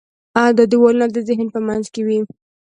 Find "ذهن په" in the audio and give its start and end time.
1.27-1.59